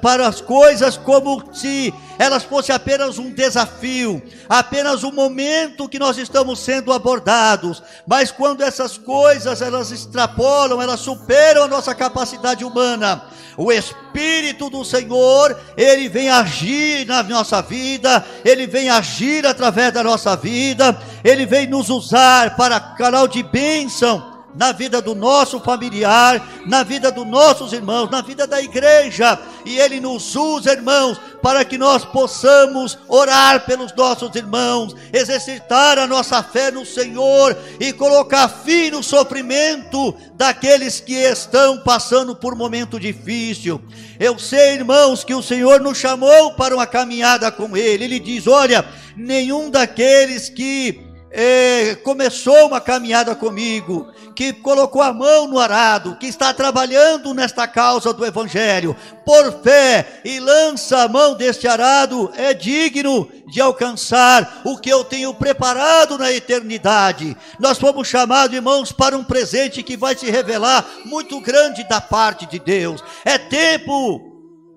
para, 0.00 0.26
as 0.26 0.40
coisas 0.40 0.96
como 0.96 1.54
se 1.54 1.92
elas 2.18 2.42
fossem 2.42 2.74
apenas 2.74 3.18
um 3.18 3.30
desafio, 3.30 4.22
apenas 4.48 5.04
um 5.04 5.12
momento 5.12 5.88
que 5.88 5.98
nós 5.98 6.18
estamos 6.18 6.58
sendo 6.58 6.92
abordados. 6.92 7.82
Mas 8.06 8.30
quando 8.30 8.62
essas 8.62 8.98
coisas 8.98 9.62
elas 9.62 9.90
extrapolam, 9.92 10.82
elas 10.82 11.00
superam 11.00 11.64
a 11.64 11.68
nossa 11.68 11.94
capacidade 11.94 12.64
humana, 12.64 13.22
o 13.56 13.72
Espírito 13.72 14.70
do 14.70 14.84
Senhor, 14.84 15.56
ele 15.76 16.08
vem 16.08 16.28
agir 16.28 17.06
na 17.06 17.22
nossa 17.22 17.60
vida, 17.62 18.24
ele 18.44 18.66
vem 18.66 18.88
agir 18.88 19.46
através 19.46 19.92
da 19.92 20.02
nossa 20.02 20.36
vida, 20.36 20.96
ele 21.24 21.46
vem 21.46 21.66
nos 21.66 21.88
usar 21.90 22.56
para 22.56 22.78
canal 22.78 23.26
de 23.26 23.42
bênção 23.42 24.27
na 24.58 24.72
vida 24.72 25.00
do 25.00 25.14
nosso 25.14 25.60
familiar, 25.60 26.44
na 26.66 26.82
vida 26.82 27.12
dos 27.12 27.24
nossos 27.24 27.72
irmãos, 27.72 28.10
na 28.10 28.20
vida 28.20 28.44
da 28.44 28.60
igreja. 28.60 29.38
E 29.64 29.78
Ele 29.78 30.00
nos 30.00 30.34
usa, 30.34 30.72
irmãos, 30.72 31.20
para 31.40 31.64
que 31.64 31.78
nós 31.78 32.04
possamos 32.04 32.98
orar 33.06 33.64
pelos 33.64 33.94
nossos 33.94 34.34
irmãos, 34.34 34.96
exercitar 35.12 35.96
a 35.96 36.08
nossa 36.08 36.42
fé 36.42 36.72
no 36.72 36.84
Senhor 36.84 37.56
e 37.78 37.92
colocar 37.92 38.48
fim 38.48 38.90
no 38.90 39.00
sofrimento 39.00 40.12
daqueles 40.34 40.98
que 40.98 41.14
estão 41.14 41.78
passando 41.78 42.34
por 42.34 42.56
momento 42.56 42.98
difícil. 42.98 43.80
Eu 44.18 44.40
sei, 44.40 44.74
irmãos, 44.74 45.22
que 45.22 45.36
o 45.36 45.42
Senhor 45.42 45.80
nos 45.80 45.98
chamou 45.98 46.54
para 46.54 46.74
uma 46.74 46.86
caminhada 46.86 47.52
com 47.52 47.76
Ele. 47.76 48.02
Ele 48.02 48.18
diz: 48.18 48.48
Olha, 48.48 48.84
nenhum 49.16 49.70
daqueles 49.70 50.48
que 50.48 51.07
é, 51.30 51.94
começou 51.96 52.66
uma 52.66 52.80
caminhada 52.80 53.34
comigo, 53.34 54.10
que 54.34 54.52
colocou 54.52 55.02
a 55.02 55.12
mão 55.12 55.46
no 55.46 55.58
arado, 55.58 56.16
que 56.16 56.26
está 56.26 56.54
trabalhando 56.54 57.34
nesta 57.34 57.66
causa 57.66 58.12
do 58.12 58.24
Evangelho, 58.24 58.96
por 59.24 59.60
fé 59.62 60.20
e 60.24 60.40
lança 60.40 61.02
a 61.02 61.08
mão 61.08 61.34
deste 61.34 61.66
arado, 61.66 62.30
é 62.36 62.54
digno 62.54 63.28
de 63.46 63.60
alcançar 63.60 64.62
o 64.64 64.78
que 64.78 64.88
eu 64.88 65.04
tenho 65.04 65.34
preparado 65.34 66.16
na 66.16 66.32
eternidade. 66.32 67.36
Nós 67.58 67.78
fomos 67.78 68.08
chamados, 68.08 68.54
irmãos, 68.54 68.92
para 68.92 69.16
um 69.16 69.24
presente 69.24 69.82
que 69.82 69.96
vai 69.96 70.16
se 70.16 70.30
revelar 70.30 70.86
muito 71.04 71.40
grande 71.40 71.84
da 71.84 72.00
parte 72.00 72.46
de 72.46 72.58
Deus. 72.58 73.02
É 73.24 73.36
tempo 73.36 74.20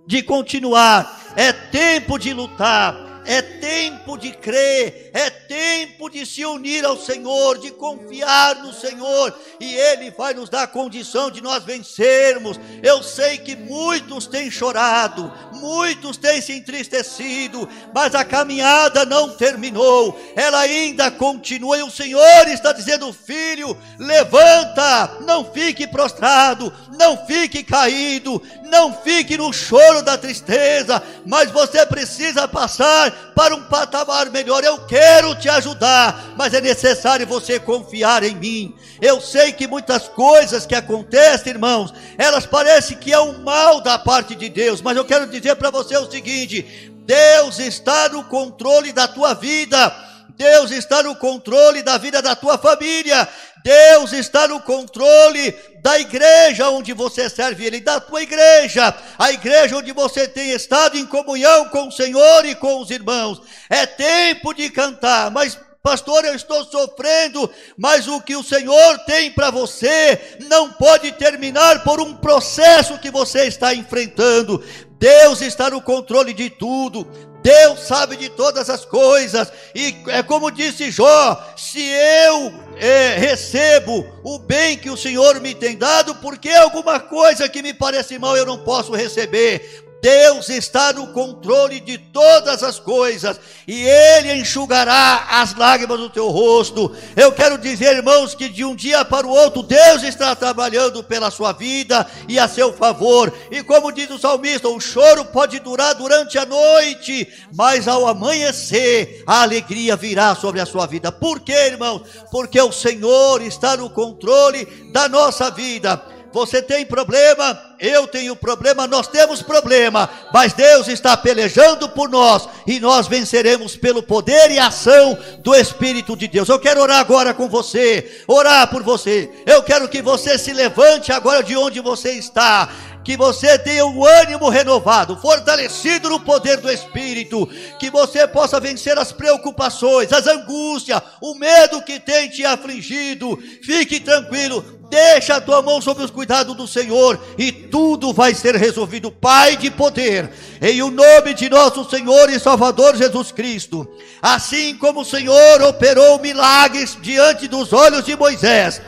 de 0.07 0.21
continuar, 0.23 1.31
é 1.35 1.53
tempo 1.53 2.17
de 2.17 2.33
lutar 2.33 3.10
é 3.25 3.41
tempo 3.41 4.17
de 4.17 4.31
crer, 4.31 5.11
é 5.13 5.29
tempo 5.29 6.09
de 6.09 6.25
se 6.25 6.45
unir 6.45 6.83
ao 6.85 6.97
Senhor, 6.97 7.59
de 7.59 7.71
confiar 7.71 8.55
no 8.57 8.73
Senhor, 8.73 9.37
e 9.59 9.73
Ele 9.75 10.11
vai 10.11 10.33
nos 10.33 10.49
dar 10.49 10.63
a 10.63 10.67
condição 10.67 11.29
de 11.29 11.41
nós 11.41 11.63
vencermos. 11.63 12.59
Eu 12.81 13.03
sei 13.03 13.37
que 13.37 13.55
muitos 13.55 14.27
têm 14.27 14.49
chorado, 14.49 15.31
muitos 15.53 16.17
têm 16.17 16.41
se 16.41 16.53
entristecido, 16.53 17.67
mas 17.93 18.15
a 18.15 18.25
caminhada 18.25 19.05
não 19.05 19.29
terminou, 19.29 20.19
ela 20.35 20.59
ainda 20.59 21.11
continua, 21.11 21.77
e 21.77 21.83
o 21.83 21.91
Senhor 21.91 22.47
está 22.47 22.71
dizendo: 22.71 23.11
Filho, 23.13 23.77
levanta, 23.99 25.19
não 25.21 25.45
fique 25.45 25.87
prostrado, 25.87 26.73
não 26.97 27.25
fique 27.25 27.63
caído, 27.63 28.41
não 28.63 28.93
fique 28.93 29.37
no 29.37 29.53
choro 29.53 30.01
da 30.01 30.17
tristeza, 30.17 31.01
mas 31.25 31.51
você 31.51 31.85
precisa 31.85 32.47
passar 32.47 33.10
para 33.35 33.55
um 33.55 33.63
patamar 33.63 34.29
melhor. 34.29 34.63
Eu 34.63 34.79
quero 34.85 35.35
te 35.35 35.49
ajudar, 35.49 36.33
mas 36.37 36.53
é 36.53 36.61
necessário 36.61 37.25
você 37.27 37.59
confiar 37.59 38.23
em 38.23 38.35
mim. 38.35 38.75
Eu 39.01 39.19
sei 39.19 39.51
que 39.51 39.67
muitas 39.67 40.07
coisas 40.07 40.65
que 40.65 40.75
acontecem, 40.75 41.53
irmãos, 41.53 41.93
elas 42.17 42.45
parecem 42.45 42.97
que 42.97 43.11
é 43.11 43.19
um 43.19 43.41
mal 43.41 43.81
da 43.81 43.97
parte 43.97 44.35
de 44.35 44.47
Deus, 44.49 44.81
mas 44.81 44.95
eu 44.95 45.05
quero 45.05 45.27
dizer 45.27 45.55
para 45.55 45.71
você 45.71 45.97
o 45.97 46.09
seguinte: 46.09 46.91
Deus 47.05 47.59
está 47.59 48.09
no 48.09 48.23
controle 48.25 48.93
da 48.93 49.07
tua 49.07 49.33
vida. 49.33 50.10
Deus 50.37 50.71
está 50.71 51.03
no 51.03 51.15
controle 51.15 51.81
da 51.83 51.97
vida 51.97 52.21
da 52.21 52.35
tua 52.35 52.57
família. 52.57 53.27
Deus 53.63 54.11
está 54.13 54.47
no 54.47 54.59
controle 54.59 55.51
da 55.81 55.99
igreja 55.99 56.69
onde 56.69 56.93
você 56.93 57.29
serve 57.29 57.65
Ele, 57.65 57.79
da 57.79 57.99
tua 57.99 58.21
igreja, 58.21 58.93
a 59.17 59.31
igreja 59.31 59.77
onde 59.77 59.91
você 59.91 60.27
tem 60.27 60.51
estado 60.51 60.97
em 60.97 61.05
comunhão 61.05 61.69
com 61.69 61.87
o 61.87 61.91
Senhor 61.91 62.45
e 62.45 62.55
com 62.55 62.81
os 62.81 62.89
irmãos. 62.89 63.41
É 63.69 63.85
tempo 63.85 64.53
de 64.53 64.69
cantar, 64.69 65.29
mas 65.31 65.57
pastor, 65.83 66.25
eu 66.25 66.35
estou 66.35 66.63
sofrendo, 66.65 67.49
mas 67.77 68.07
o 68.07 68.21
que 68.21 68.35
o 68.35 68.43
Senhor 68.43 68.99
tem 68.99 69.31
para 69.31 69.49
você 69.49 70.37
não 70.47 70.71
pode 70.71 71.11
terminar 71.13 71.83
por 71.83 71.99
um 71.99 72.15
processo 72.15 72.99
que 72.99 73.11
você 73.11 73.45
está 73.45 73.73
enfrentando. 73.73 74.63
Deus 74.99 75.41
está 75.41 75.69
no 75.69 75.81
controle 75.81 76.33
de 76.33 76.49
tudo. 76.49 77.30
Deus 77.41 77.79
sabe 77.81 78.15
de 78.15 78.29
todas 78.29 78.69
as 78.69 78.85
coisas, 78.85 79.51
e 79.73 79.95
é 80.07 80.21
como 80.21 80.51
disse 80.51 80.91
Jó: 80.91 81.53
se 81.57 81.81
eu 81.81 82.53
é, 82.77 83.15
recebo 83.17 84.05
o 84.23 84.37
bem 84.37 84.77
que 84.77 84.89
o 84.89 84.97
Senhor 84.97 85.39
me 85.39 85.55
tem 85.55 85.77
dado, 85.77 86.15
porque 86.15 86.49
alguma 86.49 86.99
coisa 86.99 87.49
que 87.49 87.61
me 87.61 87.73
parece 87.73 88.19
mal 88.19 88.37
eu 88.37 88.45
não 88.45 88.59
posso 88.59 88.93
receber. 88.93 89.90
Deus 90.01 90.49
está 90.49 90.91
no 90.91 91.07
controle 91.07 91.79
de 91.79 91.97
todas 91.97 92.63
as 92.63 92.79
coisas 92.79 93.39
e 93.67 93.83
Ele 93.83 94.33
enxugará 94.33 95.27
as 95.29 95.55
lágrimas 95.55 95.99
do 95.99 96.09
teu 96.09 96.29
rosto. 96.29 96.91
Eu 97.15 97.31
quero 97.31 97.57
dizer, 97.57 97.97
irmãos, 97.97 98.33
que 98.33 98.49
de 98.49 98.65
um 98.65 98.75
dia 98.75 99.05
para 99.05 99.27
o 99.27 99.29
outro, 99.29 99.61
Deus 99.61 100.01
está 100.01 100.35
trabalhando 100.35 101.03
pela 101.03 101.29
sua 101.29 101.51
vida 101.51 102.07
e 102.27 102.39
a 102.39 102.47
seu 102.47 102.73
favor. 102.73 103.31
E 103.51 103.61
como 103.61 103.91
diz 103.91 104.09
o 104.09 104.17
salmista, 104.17 104.67
o 104.67 104.79
choro 104.79 105.25
pode 105.25 105.59
durar 105.59 105.93
durante 105.93 106.37
a 106.39 106.45
noite, 106.45 107.31
mas 107.53 107.87
ao 107.87 108.07
amanhecer, 108.07 109.23
a 109.27 109.43
alegria 109.43 109.95
virá 109.95 110.33
sobre 110.33 110.59
a 110.59 110.65
sua 110.65 110.87
vida. 110.87 111.11
Por 111.11 111.39
quê, 111.41 111.67
irmãos? 111.67 112.01
Porque 112.31 112.59
o 112.59 112.71
Senhor 112.71 113.41
está 113.43 113.77
no 113.77 113.89
controle 113.89 114.65
da 114.91 115.07
nossa 115.07 115.51
vida. 115.51 116.03
Você 116.33 116.61
tem 116.61 116.85
problema, 116.85 117.59
eu 117.79 118.07
tenho 118.07 118.35
problema, 118.35 118.87
nós 118.87 119.07
temos 119.07 119.41
problema, 119.41 120.09
mas 120.33 120.53
Deus 120.53 120.87
está 120.87 121.17
pelejando 121.17 121.89
por 121.89 122.09
nós 122.09 122.47
e 122.65 122.79
nós 122.79 123.07
venceremos 123.07 123.75
pelo 123.75 124.01
poder 124.01 124.49
e 124.51 124.59
ação 124.59 125.17
do 125.39 125.53
Espírito 125.53 126.15
de 126.15 126.27
Deus. 126.27 126.47
Eu 126.47 126.59
quero 126.59 126.81
orar 126.81 126.99
agora 126.99 127.33
com 127.33 127.49
você, 127.49 128.23
orar 128.27 128.69
por 128.69 128.81
você. 128.81 129.29
Eu 129.45 129.61
quero 129.63 129.89
que 129.89 130.01
você 130.01 130.37
se 130.37 130.53
levante 130.53 131.11
agora 131.11 131.43
de 131.43 131.55
onde 131.57 131.79
você 131.79 132.13
está 132.13 132.69
que 133.03 133.17
você 133.17 133.57
tenha 133.57 133.85
um 133.85 134.05
ânimo 134.05 134.49
renovado, 134.49 135.17
fortalecido 135.17 136.09
no 136.09 136.19
poder 136.19 136.57
do 136.57 136.71
Espírito, 136.71 137.47
que 137.79 137.89
você 137.89 138.27
possa 138.27 138.59
vencer 138.59 138.97
as 138.97 139.11
preocupações, 139.11 140.13
as 140.13 140.27
angústias, 140.27 141.01
o 141.21 141.35
medo 141.35 141.81
que 141.81 141.99
tem 141.99 142.29
te 142.29 142.45
afligido. 142.45 143.37
Fique 143.63 143.99
tranquilo, 143.99 144.63
deixa 144.89 145.35
a 145.35 145.41
tua 145.41 145.61
mão 145.61 145.81
sobre 145.81 146.03
os 146.03 146.11
cuidados 146.11 146.55
do 146.55 146.67
Senhor 146.67 147.19
e 147.37 147.51
tudo 147.51 148.13
vai 148.13 148.35
ser 148.35 148.55
resolvido. 148.55 149.11
Pai 149.11 149.57
de 149.57 149.71
poder, 149.71 150.29
em 150.61 150.81
o 150.81 150.91
nome 150.91 151.33
de 151.33 151.49
nosso 151.49 151.89
Senhor 151.89 152.29
e 152.29 152.39
Salvador 152.39 152.95
Jesus 152.95 153.31
Cristo, 153.31 153.87
assim 154.21 154.75
como 154.77 155.01
o 155.01 155.05
Senhor 155.05 155.61
operou 155.63 156.19
milagres 156.19 156.97
diante 157.01 157.47
dos 157.47 157.73
olhos 157.73 158.05
de 158.05 158.15
Moisés 158.15 158.81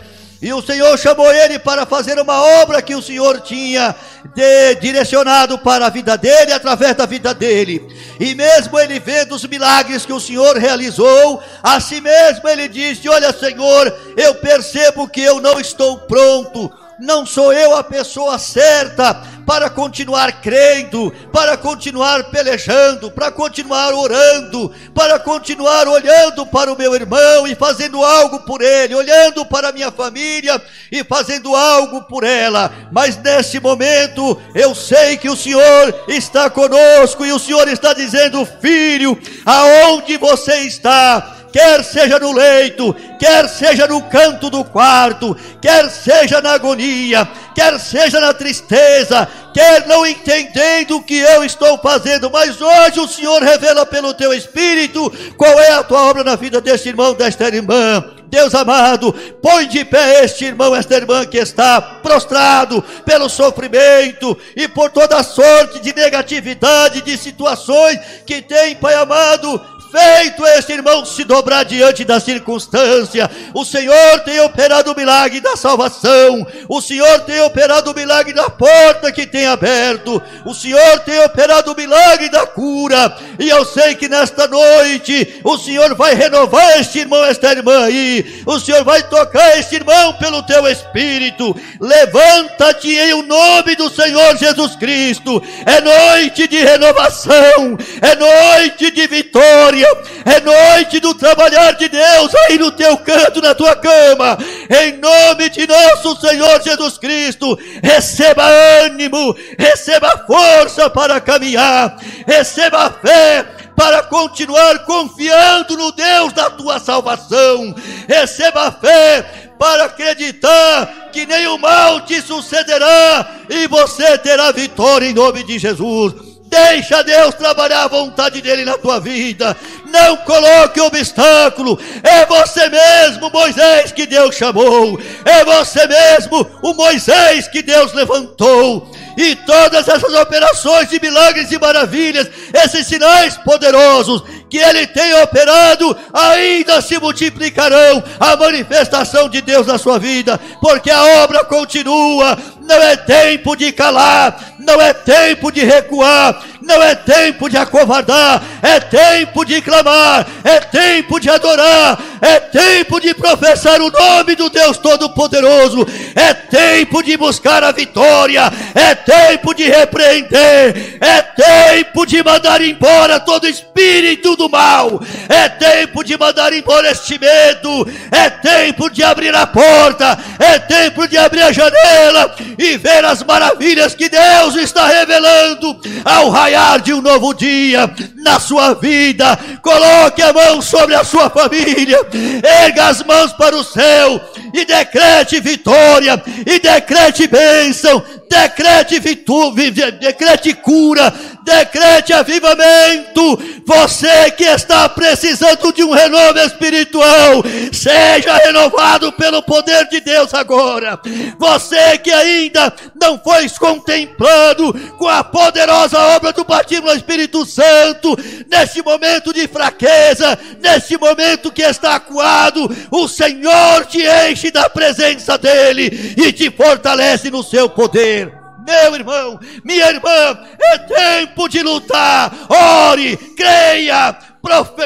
e 0.43 0.53
o 0.53 0.62
Senhor 0.62 1.00
chamou 1.00 1.31
ele 1.31 1.57
para 1.57 1.85
fazer 1.85 2.19
uma 2.19 2.43
obra 2.62 2.81
que 2.81 2.93
o 2.93 3.01
Senhor 3.01 3.39
tinha 3.39 3.95
de, 4.35 4.75
direcionado 4.75 5.57
para 5.57 5.85
a 5.85 5.89
vida 5.89 6.17
dele, 6.17 6.51
através 6.51 6.93
da 6.97 7.05
vida 7.05 7.33
dele. 7.33 7.81
E 8.19 8.35
mesmo 8.35 8.77
ele 8.77 9.00
vendo 9.00 9.35
os 9.35 9.45
milagres 9.45 10.05
que 10.05 10.12
o 10.12 10.19
Senhor 10.19 10.57
realizou, 10.57 11.41
assim 11.63 12.01
mesmo 12.01 12.45
ele 12.50 12.67
disse: 12.67 13.07
Olha, 13.07 13.31
Senhor, 13.31 13.88
eu 14.17 14.35
percebo 14.35 15.07
que 15.07 15.21
eu 15.21 15.39
não 15.39 15.62
estou 15.62 16.00
pronto 16.00 16.69
não 17.00 17.25
sou 17.25 17.51
eu 17.51 17.75
a 17.75 17.83
pessoa 17.83 18.38
certa 18.38 19.21
para 19.45 19.69
continuar 19.69 20.41
crendo, 20.41 21.12
para 21.31 21.57
continuar 21.57 22.25
pelejando, 22.25 23.12
para 23.12 23.31
continuar 23.31 23.93
orando, 23.93 24.71
para 24.93 25.19
continuar 25.19 25.88
olhando 25.88 26.45
para 26.45 26.71
o 26.71 26.77
meu 26.77 26.95
irmão 26.95 27.47
e 27.47 27.55
fazendo 27.55 28.03
algo 28.03 28.39
por 28.41 28.62
ele, 28.62 28.95
olhando 28.95 29.45
para 29.45 29.69
a 29.69 29.71
minha 29.71 29.91
família 29.91 30.62
e 30.91 31.03
fazendo 31.03 31.55
algo 31.55 32.03
por 32.03 32.23
ela. 32.23 32.71
Mas 32.91 33.17
nesse 33.17 33.59
momento 33.59 34.39
eu 34.55 34.73
sei 34.73 35.17
que 35.17 35.29
o 35.29 35.35
Senhor 35.35 36.03
está 36.07 36.50
conosco 36.50 37.25
e 37.25 37.31
o 37.31 37.39
Senhor 37.39 37.67
está 37.67 37.93
dizendo: 37.93 38.45
Filho, 38.62 39.17
aonde 39.45 40.17
você 40.17 40.59
está? 40.62 41.42
Quer 41.53 41.83
seja 41.83 42.17
no 42.17 42.33
leito, 42.33 42.95
quer 43.19 43.48
seja 43.48 43.86
no 43.86 44.01
canto 44.01 44.50
do 44.50 44.65
quarto, 44.65 45.38
quer 45.62 45.88
seja 45.91 46.41
na 46.41 46.53
agonia, 46.53 47.29
quer 47.53 47.79
seja 47.79 48.19
na 48.19 48.33
tristeza, 48.33 49.27
quer 49.53 49.86
não 49.86 50.03
entendendo 50.03 50.98
o 50.98 51.03
que 51.03 51.19
eu 51.19 51.43
estou 51.43 51.77
fazendo, 51.77 52.31
mas 52.31 52.60
hoje 52.60 53.00
o 53.00 53.07
Senhor 53.07 53.43
revela 53.43 53.86
pelo 53.86 54.15
teu 54.15 54.33
espírito 54.33 55.13
qual 55.38 55.60
é 55.60 55.74
a 55.74 55.83
tua 55.83 56.01
obra 56.01 56.24
na 56.24 56.36
vida 56.36 56.60
deste 56.60 56.89
irmão, 56.89 57.13
desta 57.13 57.48
irmã. 57.48 58.03
Deus 58.33 58.55
amado, 58.55 59.13
põe 59.43 59.67
de 59.67 59.86
pé 59.86 60.24
este 60.24 60.45
irmão, 60.45 60.75
esta 60.75 60.95
irmã 60.95 61.24
que 61.24 61.38
está 61.38 61.79
prostrado 61.79 62.81
pelo 63.05 63.29
sofrimento 63.29 64.36
e 64.55 64.67
por 64.67 64.89
toda 64.89 65.22
sorte 65.22 65.79
de 65.79 65.93
negatividade, 65.93 67.03
de 67.03 67.15
situações 67.15 68.00
que 68.25 68.41
tem, 68.41 68.75
Pai 68.75 68.95
amado, 68.95 69.62
feito 69.93 70.43
este 70.47 70.73
irmão 70.73 71.05
se 71.05 71.23
dobrar 71.23 71.63
diante 71.63 72.03
da 72.03 72.19
circunstância. 72.19 73.29
O 73.53 73.63
Senhor 73.63 74.19
tem 74.21 74.39
operado 74.41 74.91
o 74.91 74.95
milagre 74.95 75.39
da 75.39 75.55
salvação. 75.55 76.47
O 76.67 76.81
Senhor 76.81 77.19
tem 77.21 77.39
operado 77.41 77.91
o 77.91 77.93
milagre 77.93 78.33
da 78.33 78.50
porta 78.50 79.12
que 79.12 79.27
tem 79.27 79.45
aberto. 79.45 80.19
O 80.45 80.53
Senhor 80.55 81.00
tem 81.01 81.19
operado 81.23 81.71
o 81.71 81.75
milagre 81.75 82.27
da 82.29 82.47
cura. 82.47 83.15
E 83.38 83.47
eu 83.47 83.63
sei 83.65 83.93
que 83.93 84.09
nesta 84.09 84.47
noite 84.47 85.39
o 85.43 85.57
Senhor 85.59 85.93
vai 85.93 86.15
renovar 86.15 86.79
este 86.79 87.00
irmão, 87.00 87.23
esta 87.25 87.51
irmã 87.51 87.85
aí. 87.85 88.41
O 88.47 88.59
Senhor 88.59 88.83
vai 88.83 89.03
tocar 89.03 89.59
este 89.59 89.75
irmão 89.75 90.13
pelo 90.13 90.41
teu 90.41 90.67
espírito. 90.67 91.55
Levanta-te 91.79 92.89
em 92.89 93.13
o 93.13 93.21
nome 93.21 93.75
do 93.75 93.91
Senhor 93.91 94.35
Jesus 94.38 94.75
Cristo. 94.75 95.43
É 95.67 95.79
noite 95.81 96.47
de 96.47 96.57
renovação. 96.57 97.77
É 98.01 98.15
noite 98.15 98.89
de 98.89 99.05
vitória 99.05 99.82
é 100.25 100.39
noite 100.39 100.99
do 100.99 101.13
trabalhar 101.13 101.73
de 101.73 101.89
Deus 101.89 102.33
aí 102.35 102.57
no 102.57 102.71
teu 102.71 102.97
canto, 102.97 103.41
na 103.41 103.53
tua 103.53 103.75
cama, 103.75 104.37
em 104.69 104.97
nome 104.97 105.49
de 105.49 105.67
nosso 105.67 106.15
Senhor 106.19 106.61
Jesus 106.61 106.97
Cristo, 106.97 107.57
receba 107.81 108.43
ânimo, 108.85 109.35
receba 109.57 110.25
força 110.25 110.89
para 110.89 111.19
caminhar, 111.19 111.97
receba 112.25 112.89
fé, 112.89 113.45
para 113.75 114.03
continuar 114.03 114.86
confiando 114.86 115.75
no 115.75 115.91
Deus 115.91 116.31
da 116.34 116.49
tua 116.49 116.79
salvação. 116.79 117.73
Receba 118.08 118.71
fé 118.71 119.51
para 119.58 119.86
acreditar 119.86 121.10
que 121.12 121.25
nenhum 121.25 121.58
mal 121.58 122.01
te 122.01 122.21
sucederá 122.21 123.31
e 123.49 123.67
você 123.67 124.17
terá 124.17 124.51
vitória 124.51 125.08
em 125.08 125.13
nome 125.13 125.43
de 125.43 125.58
Jesus. 125.58 126.33
Deixa 126.53 127.03
Deus 127.03 127.33
trabalhar 127.33 127.85
a 127.85 127.87
vontade 127.87 128.39
dele 128.39 128.63
na 128.63 128.77
tua 128.77 128.99
vida. 128.99 129.57
Não 129.87 130.17
coloque 130.17 130.79
obstáculo. 130.79 131.79
É 132.03 132.27
você 132.27 132.69
mesmo, 132.69 133.31
Moisés, 133.31 133.91
que 133.91 134.05
Deus 134.05 134.35
chamou. 134.35 134.99
É 135.25 135.43
você 135.43 135.87
mesmo, 135.87 136.45
o 136.61 136.75
Moisés 136.75 137.47
que 137.47 137.63
Deus 137.63 137.91
levantou. 137.93 138.87
E 139.17 139.35
todas 139.35 139.87
essas 139.87 140.13
operações 140.13 140.89
de 140.89 140.99
milagres 140.99 141.51
e 141.51 141.57
maravilhas, 141.57 142.29
esses 142.53 142.85
sinais 142.85 143.35
poderosos 143.37 144.23
que 144.53 144.59
ele 144.59 144.85
tem 144.85 145.15
operado, 145.15 145.97
ainda 146.13 146.79
se 146.79 146.99
multiplicarão 146.99 148.03
a 148.19 148.37
manifestação 148.37 149.27
de 149.27 149.41
Deus 149.41 149.65
na 149.65 149.79
sua 149.79 149.97
vida, 149.97 150.39
porque 150.61 150.91
a 150.91 151.23
obra 151.23 151.43
continua. 151.43 152.37
Não 152.61 152.75
é 152.75 152.95
tempo 152.95 153.55
de 153.55 153.71
calar, 153.71 154.53
não 154.59 154.79
é 154.79 154.93
tempo 154.93 155.51
de 155.51 155.65
recuar, 155.65 156.39
não 156.61 156.83
é 156.83 156.93
tempo 156.93 157.49
de 157.49 157.57
acovardar, 157.57 158.43
é 158.61 158.79
tempo 158.79 159.43
de 159.43 159.59
clamar, 159.59 160.27
é 160.43 160.59
tempo 160.59 161.19
de 161.19 161.31
adorar, 161.31 161.97
é 162.23 162.39
tempo 162.39 163.01
de 163.01 163.13
professar 163.13 163.81
o 163.81 163.91
nome 163.91 164.33
do 164.36 164.49
Deus 164.49 164.77
Todo-Poderoso, 164.77 165.86
é 166.15 166.33
tempo 166.33 167.03
de 167.03 167.17
buscar 167.17 167.63
a 167.63 167.71
vitória, 167.73 168.49
é 168.73 168.95
tempo 168.95 169.53
de 169.53 169.65
repreender, 169.65 170.97
é 171.01 171.21
tempo 171.21 172.05
de 172.05 172.23
mandar 172.23 172.62
embora 172.62 173.19
todo 173.19 173.45
espírito 173.45 174.38
do 174.38 174.49
mal, 174.49 175.01
é 175.27 175.49
tempo 175.49 176.01
de 176.01 176.17
mandar 176.17 176.53
embora 176.53 176.91
este 176.91 177.19
medo, 177.19 177.86
é 178.09 178.29
tempo 178.29 178.89
de 178.89 179.03
abrir 179.03 179.36
a 179.36 179.45
porta, 179.45 180.17
é 180.39 180.59
tempo 180.59 181.05
de 181.07 181.17
abrir 181.17 181.41
a 181.41 181.51
janela 181.51 182.36
e 182.57 182.77
ver 182.77 183.03
as 183.03 183.21
maravilhas 183.21 183.95
que 183.95 184.07
Deus 184.07 184.55
está 184.55 184.88
revelando 184.88 185.77
ao 186.05 186.29
raiar 186.29 186.79
de 186.79 186.93
um 186.93 187.01
novo 187.01 187.33
dia 187.33 187.91
na 188.15 188.39
sua 188.39 188.73
vida. 188.73 189.38
Coloque 189.62 190.21
a 190.21 190.31
mão 190.31 190.62
sobre 190.62 190.95
a 190.95 191.03
sua 191.03 191.29
família, 191.29 191.99
erga 192.43 192.88
as 192.88 193.04
mãos 193.04 193.34
para 193.34 193.56
o 193.56 193.63
céu 193.63 194.21
e 194.54 194.65
decrete 194.65 195.39
vitória, 195.39 196.21
e 196.45 196.60
decrete 196.60 197.28
bênção, 197.28 198.04
decrete 198.34 199.00
vitória, 199.00 199.91
decrete 199.91 200.54
cura, 200.56 201.13
decrete 201.43 202.13
avivamento. 202.13 203.39
Você 203.65 204.32
que 204.32 204.43
está 204.43 204.89
precisando 204.89 205.72
de 205.72 205.84
um 205.84 205.91
renovo 205.91 206.39
espiritual, 206.39 207.43
seja 207.72 208.36
renovado 208.38 209.12
pelo 209.13 209.43
poder 209.43 209.88
de 209.88 210.02
Deus 210.02 210.34
agora. 210.34 211.00
Você 211.38 211.98
que 212.00 212.12
ainda 212.12 212.74
não 213.00 213.19
foi 213.19 213.48
contemplado 213.50 214.74
com 214.98 215.08
a 215.08 215.24
poderosa 215.24 216.00
obra 216.15 216.34
do 216.34 216.43
batismo 216.43 216.88
no 216.88 216.93
Espírito 216.93 217.46
Santo, 217.46 218.17
neste 218.50 218.82
momento 218.82 219.32
de 219.32 219.48
fraqueza, 219.48 220.38
neste 220.60 220.98
momento 220.98 221.52
que 221.52 221.62
está 221.62 221.96
acuado, 221.96 222.69
o 222.89 223.08
Senhor 223.08 223.86
te 223.86 224.04
enche 224.30 224.50
da 224.50 224.69
presença 224.69 225.38
dEle 225.38 226.15
e 226.17 226.32
te 226.32 226.50
fortalece 226.50 227.30
no 227.30 227.43
seu 227.43 227.69
poder. 227.69 228.22
Meu 228.65 228.95
irmão, 228.95 229.39
minha 229.63 229.89
irmã, 229.89 230.39
é 230.60 230.78
tempo 230.78 231.47
de 231.47 231.62
lutar. 231.62 232.32
Ore, 232.49 233.17
creia, 233.36 234.15
profe, 234.41 234.84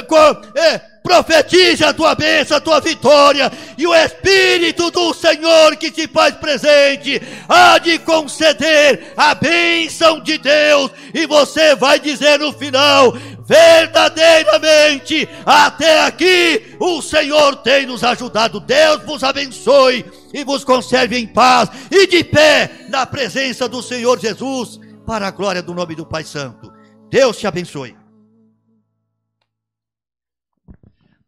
é, 0.56 0.82
profetize 1.08 1.84
a 1.86 1.94
tua 1.94 2.14
bênção, 2.16 2.58
a 2.58 2.62
tua 2.62 2.82
vitória, 2.82 3.50
e 3.78 3.88
o 3.88 3.96
Espírito 3.96 4.92
do 4.92 5.14
Senhor 5.14 5.78
que 5.78 5.90
te 5.90 6.06
faz 6.08 6.36
presente 6.36 7.22
há 7.48 7.78
de 7.78 7.98
conceder 8.00 9.14
a 9.16 9.34
bênção 9.34 10.20
de 10.20 10.38
Deus, 10.38 10.92
e 11.14 11.26
você 11.26 11.76
vai 11.76 11.98
dizer 11.98 12.40
no 12.40 12.52
final: 12.52 13.16
verdadeiramente, 13.46 15.28
até 15.46 16.02
aqui 16.02 16.76
o 16.80 17.02
Senhor 17.02 17.56
tem 17.58 17.86
nos 17.86 18.04
ajudado. 18.04 18.60
Deus 18.60 19.02
vos 19.04 19.24
abençoe 19.24 20.06
e 20.34 20.44
vos 20.44 20.64
conserve 20.64 21.18
em 21.18 21.28
paz 21.28 21.70
e 21.92 22.08
de 22.08 22.24
pé 22.24 22.86
na 22.90 23.06
presença 23.06 23.68
do 23.68 23.82
Senhor 23.82 24.20
Jesus, 24.20 24.80
para 25.06 25.28
a 25.28 25.32
glória 25.32 25.62
do 25.62 25.74
nome 25.74 25.96
do 25.96 26.06
Pai 26.06 26.24
Santo. 26.24 26.72
Deus 27.10 27.38
te 27.38 27.48
abençoe. 27.48 27.96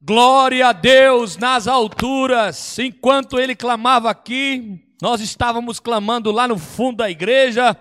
Glória 0.02 0.68
a 0.68 0.72
Deus 0.72 1.38
nas 1.38 1.68
alturas. 1.68 2.80
Enquanto 2.80 3.40
ele 3.40 3.56
clamava 3.56 4.10
aqui, 4.10 4.82
nós 5.02 5.22
estávamos 5.22 5.80
clamando 5.80 6.32
lá 6.32 6.48
no 6.48 6.58
fundo 6.58 6.98
da 6.98 7.10
igreja, 7.10 7.78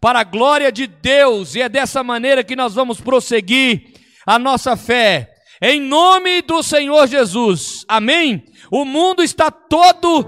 para 0.00 0.20
a 0.20 0.24
glória 0.24 0.70
de 0.70 0.86
Deus, 0.86 1.54
e 1.54 1.62
é 1.62 1.68
dessa 1.68 2.02
maneira 2.04 2.44
que 2.44 2.54
nós 2.54 2.74
vamos 2.74 3.00
prosseguir 3.00 3.94
a 4.26 4.38
nossa 4.38 4.76
fé. 4.76 5.34
Em 5.62 5.78
nome 5.78 6.40
do 6.40 6.62
Senhor 6.62 7.06
Jesus. 7.06 7.84
Amém. 7.86 8.44
O 8.70 8.84
mundo 8.84 9.22
está 9.22 9.50
todo, 9.50 10.20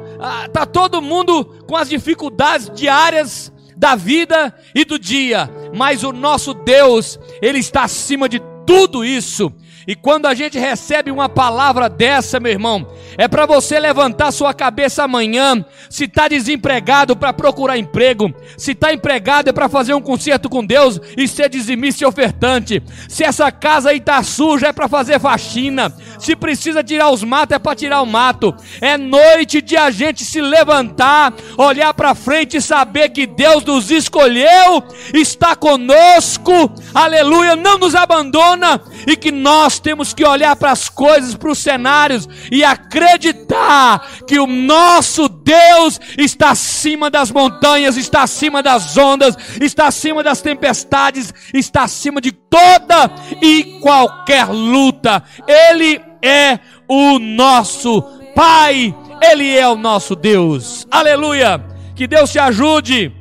está 0.46 0.62
ah, 0.62 0.66
todo 0.66 1.00
mundo 1.00 1.64
com 1.66 1.74
as 1.74 1.88
dificuldades 1.88 2.70
diárias 2.74 3.50
da 3.74 3.94
vida 3.94 4.54
e 4.74 4.84
do 4.84 4.98
dia, 4.98 5.50
mas 5.74 6.04
o 6.04 6.12
nosso 6.12 6.52
Deus, 6.52 7.18
ele 7.40 7.58
está 7.58 7.84
acima 7.84 8.28
de 8.28 8.40
tudo 8.66 9.04
isso. 9.04 9.52
E 9.86 9.94
quando 9.94 10.26
a 10.26 10.34
gente 10.34 10.58
recebe 10.58 11.10
uma 11.10 11.28
palavra 11.28 11.88
dessa, 11.88 12.38
meu 12.38 12.52
irmão, 12.52 12.86
é 13.18 13.26
para 13.26 13.46
você 13.46 13.78
levantar 13.80 14.30
sua 14.32 14.54
cabeça 14.54 15.04
amanhã. 15.04 15.64
Se 15.90 16.04
está 16.04 16.28
desempregado, 16.28 17.16
para 17.16 17.32
procurar 17.32 17.78
emprego. 17.78 18.32
Se 18.56 18.72
está 18.72 18.92
empregado, 18.92 19.48
é 19.48 19.52
para 19.52 19.68
fazer 19.68 19.94
um 19.94 20.00
concerto 20.00 20.48
com 20.48 20.64
Deus 20.64 21.00
e 21.16 21.26
ser 21.26 21.48
dizimista 21.48 22.04
e 22.04 22.06
ofertante. 22.06 22.82
Se 23.08 23.24
essa 23.24 23.50
casa 23.50 23.90
aí 23.90 23.98
está 23.98 24.22
suja, 24.22 24.68
é 24.68 24.72
para 24.72 24.88
fazer 24.88 25.18
faxina. 25.20 25.92
Se 26.18 26.36
precisa 26.36 26.82
tirar 26.82 27.10
os 27.10 27.24
matos, 27.24 27.56
é 27.56 27.58
para 27.58 27.76
tirar 27.76 28.02
o 28.02 28.06
mato. 28.06 28.54
É 28.80 28.96
noite 28.96 29.60
de 29.60 29.76
a 29.76 29.90
gente 29.90 30.24
se 30.24 30.40
levantar, 30.40 31.32
olhar 31.56 31.92
para 31.94 32.14
frente 32.14 32.56
e 32.56 32.62
saber 32.62 33.08
que 33.10 33.26
Deus 33.26 33.64
nos 33.64 33.90
escolheu, 33.90 34.82
está 35.12 35.56
conosco, 35.56 36.52
aleluia, 36.94 37.56
não 37.56 37.78
nos 37.78 37.94
abandona 37.94 38.80
e 39.06 39.16
que 39.16 39.30
nós 39.72 39.78
temos 39.80 40.12
que 40.12 40.24
olhar 40.24 40.54
para 40.54 40.70
as 40.70 40.90
coisas, 40.90 41.34
para 41.34 41.50
os 41.50 41.58
cenários 41.58 42.28
e 42.50 42.62
acreditar 42.62 44.06
que 44.26 44.38
o 44.38 44.46
nosso 44.46 45.28
Deus 45.28 45.98
está 46.18 46.50
acima 46.50 47.08
das 47.08 47.30
montanhas, 47.30 47.96
está 47.96 48.22
acima 48.22 48.62
das 48.62 48.98
ondas, 48.98 49.34
está 49.62 49.86
acima 49.86 50.22
das 50.22 50.42
tempestades, 50.42 51.32
está 51.54 51.84
acima 51.84 52.20
de 52.20 52.32
toda 52.32 53.10
e 53.40 53.78
qualquer 53.80 54.46
luta. 54.50 55.22
Ele 55.46 56.02
é 56.20 56.58
o 56.86 57.18
nosso 57.18 58.02
Pai, 58.34 58.94
Ele 59.22 59.56
é 59.56 59.66
o 59.66 59.76
nosso 59.76 60.14
Deus. 60.14 60.86
Aleluia! 60.90 61.64
Que 61.94 62.06
Deus 62.06 62.30
te 62.30 62.38
ajude, 62.38 63.12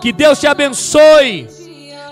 que 0.00 0.12
Deus 0.12 0.38
te 0.38 0.46
abençoe, 0.46 1.48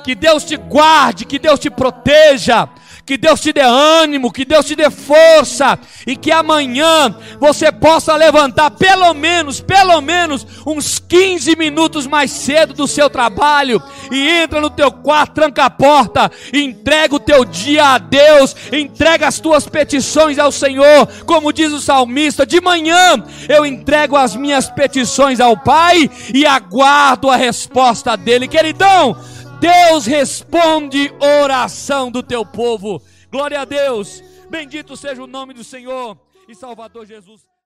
que 0.04 0.14
Deus 0.14 0.42
te 0.42 0.56
guarde, 0.56 1.24
que 1.24 1.38
Deus 1.38 1.60
te 1.60 1.68
proteja, 1.68 2.68
que 3.08 3.16
Deus 3.16 3.40
te 3.40 3.54
dê 3.54 3.62
ânimo, 3.62 4.30
que 4.30 4.44
Deus 4.44 4.66
te 4.66 4.76
dê 4.76 4.90
força 4.90 5.78
e 6.06 6.14
que 6.14 6.30
amanhã 6.30 7.16
você 7.40 7.72
possa 7.72 8.14
levantar 8.14 8.70
pelo 8.72 9.14
menos, 9.14 9.62
pelo 9.62 9.98
menos 10.02 10.46
uns 10.66 10.98
15 10.98 11.56
minutos 11.56 12.06
mais 12.06 12.30
cedo 12.30 12.74
do 12.74 12.86
seu 12.86 13.08
trabalho 13.08 13.82
e 14.12 14.28
entra 14.28 14.60
no 14.60 14.68
teu 14.68 14.92
quarto, 14.92 15.32
tranca 15.32 15.64
a 15.64 15.70
porta, 15.70 16.30
entrega 16.52 17.14
o 17.14 17.18
teu 17.18 17.46
dia 17.46 17.94
a 17.94 17.96
Deus, 17.96 18.54
entrega 18.70 19.26
as 19.26 19.40
tuas 19.40 19.66
petições 19.66 20.38
ao 20.38 20.52
Senhor, 20.52 21.06
como 21.24 21.50
diz 21.50 21.72
o 21.72 21.80
salmista, 21.80 22.44
de 22.44 22.60
manhã 22.60 23.24
eu 23.48 23.64
entrego 23.64 24.18
as 24.18 24.36
minhas 24.36 24.68
petições 24.68 25.40
ao 25.40 25.56
Pai 25.56 26.10
e 26.34 26.44
aguardo 26.44 27.30
a 27.30 27.36
resposta 27.36 28.18
dele, 28.18 28.46
queridão. 28.46 29.16
Deus 29.60 30.06
responde 30.06 31.12
oração 31.20 32.10
do 32.10 32.22
teu 32.22 32.46
povo. 32.46 33.02
Glória 33.30 33.60
a 33.60 33.64
Deus. 33.64 34.22
Bendito 34.48 34.96
seja 34.96 35.22
o 35.22 35.26
nome 35.26 35.52
do 35.52 35.64
Senhor 35.64 36.16
e 36.48 36.54
Salvador 36.54 37.04
Jesus. 37.06 37.48